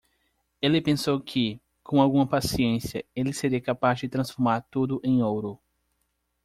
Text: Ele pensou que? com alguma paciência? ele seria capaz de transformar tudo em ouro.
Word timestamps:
Ele 0.59 0.81
pensou 0.81 1.21
que? 1.21 1.61
com 1.83 2.01
alguma 2.01 2.25
paciência? 2.25 3.05
ele 3.15 3.31
seria 3.31 3.61
capaz 3.61 3.99
de 3.99 4.09
transformar 4.09 4.61
tudo 4.61 4.99
em 5.03 5.21
ouro. 5.21 5.59